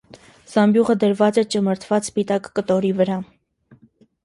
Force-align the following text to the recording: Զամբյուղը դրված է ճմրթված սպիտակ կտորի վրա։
Զամբյուղը 0.53 0.95
դրված 1.03 1.37
է 1.43 1.43
ճմրթված 1.57 2.09
սպիտակ 2.11 2.51
կտորի 2.59 2.93
վրա։ 3.03 3.21